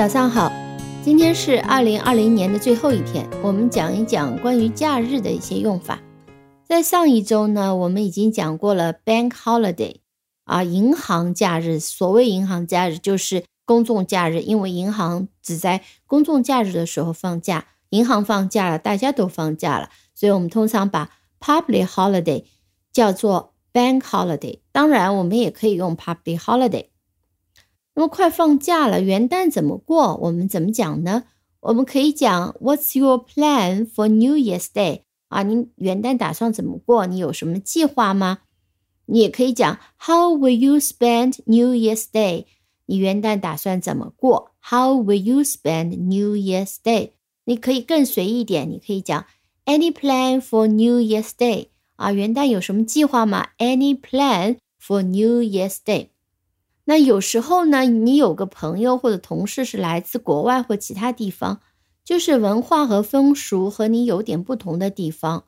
[0.00, 0.50] 早上好，
[1.04, 6.00] 今天是二零二零年的最后一天，我们讲一讲关于假日的一些用法。
[6.66, 9.96] 在上一周呢，我们已经讲过了 bank holiday
[10.44, 11.78] 啊，银行假日。
[11.78, 22.44] 所谓银行假日，就是公众假日，因为银行只在公众假日的时候放假，银行放假了，大家都放假了，所以我们通常把 public holiday
[22.90, 24.60] 叫做 bank holiday。
[24.72, 26.86] 当然，我们也可以用 public holiday。
[28.00, 30.16] 那么快放假了，元旦怎么过？
[30.22, 31.24] 我们怎么讲呢？
[31.60, 35.02] 我们可以讲 What's your plan for New Year's Day？
[35.28, 37.04] 啊，你元旦打算怎么过？
[37.04, 38.38] 你有什么计划吗？
[39.04, 42.46] 你也可以讲 How will you spend New Year's Day？
[42.86, 47.10] 你元旦打算怎么过？How will you spend New Year's Day？
[47.44, 49.26] 你可以更随意点，你可以讲
[49.66, 51.66] Any plan for New Year's Day？
[51.96, 56.08] 啊，元旦有什么计划吗？Any plan for New Year's Day？
[56.90, 61.60] 那有时候呢，你有个朋友或者同事是来自国外或其他地方，
[62.04, 65.44] 就是文化和风俗和你有点不同的地方，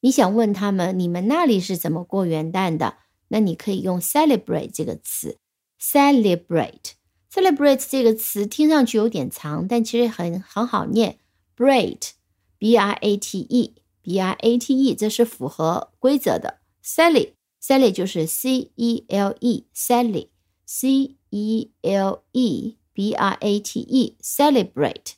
[0.00, 2.96] 你想问他们你们那里是怎么过元旦的？
[3.28, 5.38] 那你可以用 celebrate 这个词
[5.80, 11.18] ，celebrate，celebrate 这个词听上去有点长，但其实很很好念
[11.56, 20.30] ，brate，b r a t e，b r a t e，这是符合规则的，sally，sally 就是 c e l e，sally。
[20.72, 25.14] C E L E B R A T E，celebrate，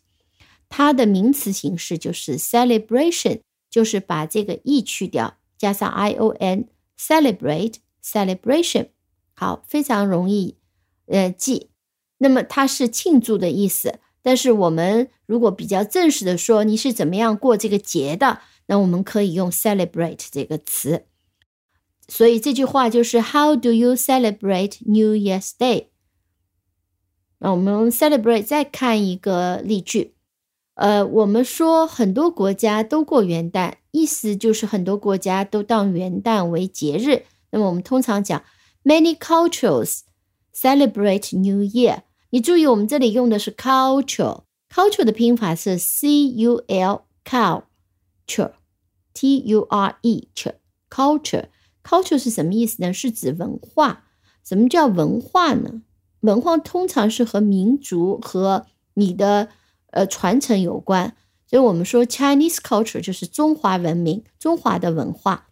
[0.70, 8.88] 它的名词形式就是 celebration，就是把这个 e 去掉，加上 i o n，celebrate，celebration，
[9.34, 10.56] 好，非常容易
[11.04, 11.68] 呃记。
[12.16, 21.04] 那么它是庆祝的意思，但是我们如果比较正式的说你是怎么样过这个节的，那我们可以用 celebrate 这个词。
[22.07, 25.87] 所以这句话就是 How do you celebrate New Year's Day？
[27.39, 30.15] 那我们 celebrate 再看一个例句，
[30.75, 37.25] 呃，我们说很多国家都过元旦，意思就是很多国家都当元旦为节日。
[37.51, 38.43] 那么我们通常讲
[38.83, 39.99] Many cultures
[40.55, 42.03] celebrate New Year。
[42.29, 50.27] 你注意，我们这里用的是 culture，culture 的拼法是 c u l culture，t u r e
[50.89, 51.45] culture。
[51.84, 52.92] Culture 是什么意思呢？
[52.92, 54.04] 是指文化。
[54.44, 55.82] 什么叫文化呢？
[56.20, 59.48] 文化通常是和民族和你的
[59.90, 61.16] 呃传承有关。
[61.46, 65.48] 所以我们说 Chinese culture 就是中华文明、中华的文化。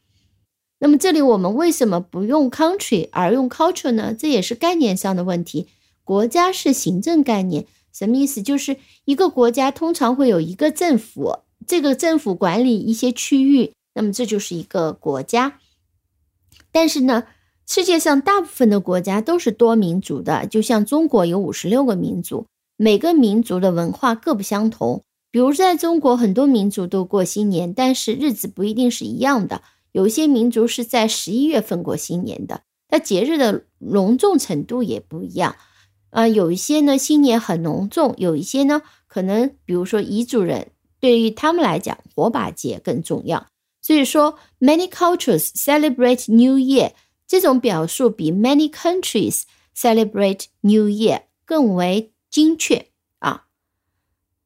[0.79, 4.15] 那么这里我们为什么不用 country 而用 culture 呢？
[4.15, 5.69] 这也是概念上的问题。
[6.05, 8.43] 国家是行政概念，什么意思？
[8.43, 15.59] 就是一个国家通常会有一个政府，这个政府管理一些区域，那么这就是一个国家。
[16.72, 17.25] 但是呢，
[17.66, 25.03] 世界上大部分的国家都是多民族的，就像中国有五十六个民族，每个民族的文化各不相同。
[25.32, 29.62] 比如在中国，很多民族都过新年，但是日子不一定是一样的。
[29.93, 35.54] 有一些民族是在十一月份过新年的，它节日的隆重程度也不一样。
[36.10, 43.47] 啊，有一些呢新年很隆重，有一些呢可能，比如说彝族人，对于他们来讲，火把节更重要。
[43.91, 46.93] 所以说，many cultures celebrate New Year
[47.27, 49.43] 这种表述比 many countries
[49.77, 52.87] celebrate New Year 更为精确
[53.19, 53.49] 啊。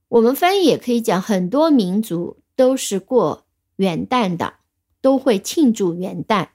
[0.09, 3.45] 我们翻译也可以讲，很多民族都是过
[3.77, 4.55] 元旦的，
[5.03, 6.49] 都会庆祝元旦。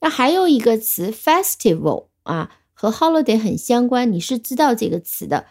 [0.00, 5.46] 那还有一个词 festival 啊，和 holiday 很相关，你是知道这个词的。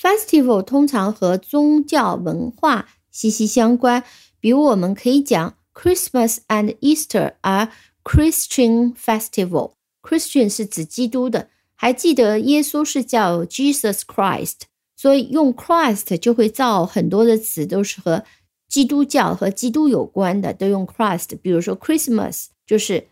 [0.00, 4.04] festival 通常和宗教文化息息相关。
[4.42, 7.70] 比如，我们可以讲 Christmas and Easter are
[8.02, 9.74] Christian festival。
[10.02, 14.62] Christian 是指基督的，还记得耶稣是叫 Jesus Christ，
[14.96, 18.24] 所以用 Christ 就会造很多的词都是和
[18.68, 21.38] 基督教和基督有关的，都用 Christ。
[21.40, 23.06] 比如说 Christmas 就是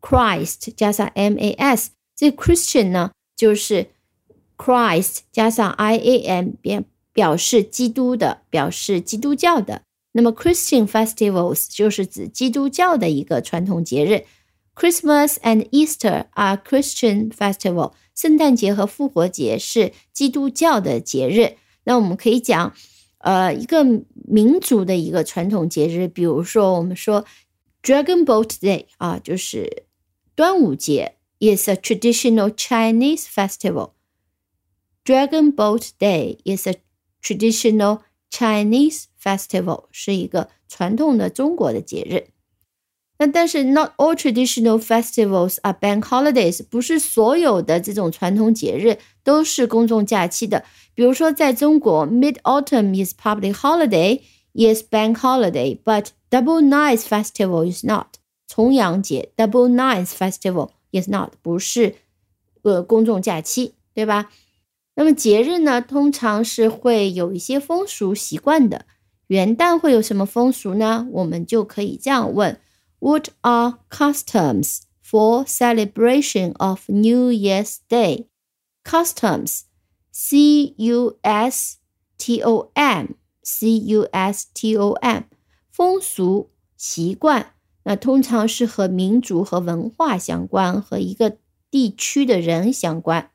[0.00, 3.88] Christ 加上 M A S，这 Christian 呢就是
[4.56, 9.82] Christ 加上 I A M，表表示基督的，表示基督教的。
[10.13, 14.25] 那么，Christian festivals 就是指基督教的一个传统节日。
[14.75, 17.93] Christmas and Easter are Christian festival。
[18.15, 21.57] 圣诞节和复活节是基督教的节日。
[21.83, 22.73] 那我们可以讲，
[23.19, 23.83] 呃，一个
[24.13, 27.25] 民族的一个传统节日，比如说我们说
[27.83, 29.83] Dragon Boat Day 啊，就是
[30.35, 36.75] 端午节，is a traditional Chinese festival。Dragon Boat Day is a
[37.21, 42.34] traditional Chinese festival 是一个传统的中国的节日。
[43.16, 50.64] 那但是 not all traditional festivals are bank holidays，不是所有的这种传统节日都是公众假期的。
[50.94, 54.20] 比如说在中国，Mid Autumn is public holiday,
[54.52, 58.16] is bank holiday, but Double Ninth Festival is not。
[58.48, 61.94] 重阳节 Double Ninth Festival is not，不是
[62.62, 64.30] 呃公众假期，对吧？
[64.96, 68.86] 那么节日呢，通常是会有一些风俗习惯的。
[69.28, 71.06] 元旦会有什么风俗呢？
[71.10, 72.60] 我们就可以这样问
[72.98, 78.26] ：What are customs for celebration of New Year's Day?
[78.84, 79.62] Customs,
[80.12, 81.78] C U S
[82.18, 85.22] T O M, C U S T O M，
[85.70, 87.54] 风俗习惯。
[87.84, 91.36] 那通常是和民族和文化相关，和一个
[91.70, 93.30] 地区的人相关。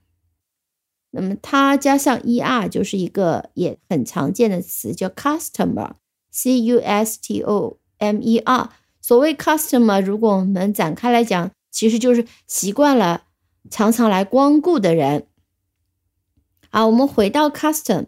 [1.11, 8.69] 那么它加上 er 就是一个也很常见的词，叫 customer，c u s t o m e r。
[9.01, 13.23] 所谓 customer，如果我们展开来讲，其实就是习惯了、
[13.71, 15.25] 常常来光顾的人。
[16.69, 18.06] 好，我们回到 custom，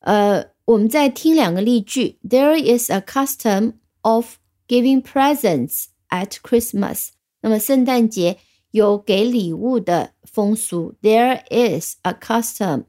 [0.00, 4.34] 呃，我们再听两个例句：There is a custom of
[4.68, 7.08] giving presents at Christmas。
[7.40, 8.38] 那么圣诞节。
[8.71, 10.95] 有给礼物的风俗。
[11.01, 12.85] There is a custom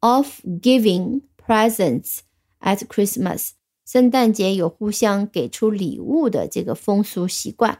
[0.00, 2.18] of giving presents
[2.60, 3.50] at Christmas。
[3.84, 7.78] 圣诞节有互相给出礼物的这个风俗习惯。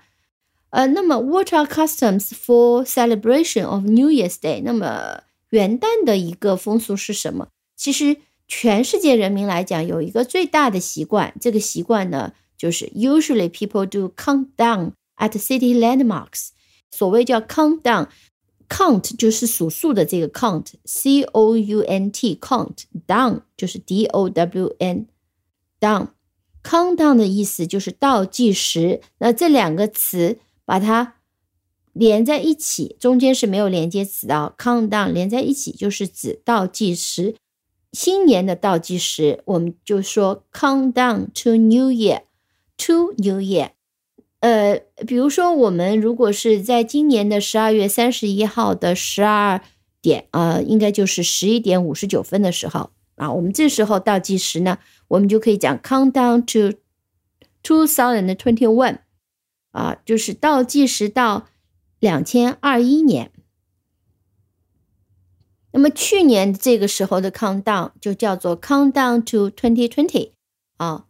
[0.71, 4.62] 呃，那么 What are customs for celebration of New Year's Day？
[4.62, 7.49] 那么元旦的一个风俗是什么？
[7.77, 16.49] 其实全世界人民来讲，有一个最大的习惯，这个习惯呢，就是 usually people do countdown at city landmarks。
[16.94, 29.01] 所谓叫 countdown，count 就是数数的这个 count，c o u n t，count，down 就是 d o w n，down，countdown 的意思就是倒计时。
[29.18, 31.16] 那这两个词把它
[31.94, 34.54] 连在一起，中间是没有连接词的。
[34.60, 37.36] countdown 连在一起就是指倒计时，
[37.92, 43.72] 新年的倒计时，我们就说 countdown to New Year，to New Year。
[44.44, 49.62] 呃，比如说，我们如果是在今年的十二月三十一号的十二
[50.01, 56.78] 点啊，应该就是十一点五十九分的时候啊，我们这时候倒计时呢，我们就可以讲 countdown to
[57.63, 58.98] two thousand twenty one
[59.72, 61.48] 啊，就是倒计时到
[62.01, 63.31] 两千二一年。
[65.72, 70.31] 那么去年这个时候的 countdown 就叫做 countdown to twenty twenty
[70.75, 71.06] 啊，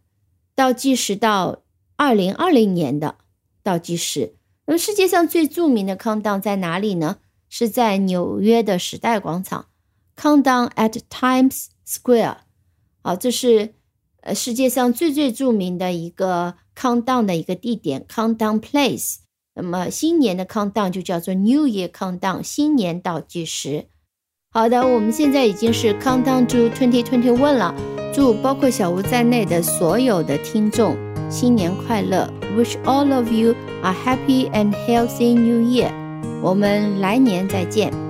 [0.54, 1.64] 倒计时到
[1.96, 3.16] 二零二零年的。
[3.64, 4.36] 倒计时。
[4.66, 7.18] 那么世界上最著名的 countdown 在哪里呢？
[7.50, 9.68] 是在纽约的时代广场
[10.18, 12.38] ，countdown at Times Square。
[13.04, 13.76] 好，这是
[14.22, 19.18] 呃世界上最最著名的一个 countdown 的一个地点，countdown place。
[19.54, 23.88] 那么新年的 countdown 就叫做 New Year countdown，新年倒计时。
[24.50, 27.76] 好的，我们现在已经是 countdown to twenty twenty one 了。
[28.16, 31.13] 祝包括小吴在内的所有的听众。
[31.34, 35.90] 新年快乐！Wish all of you a happy and healthy New Year。
[36.44, 38.03] 我们来年再见。